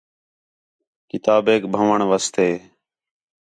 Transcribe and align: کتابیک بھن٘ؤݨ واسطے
کتابیک 1.09 1.61
بھن٘ؤݨ 1.73 1.99
واسطے 2.09 2.49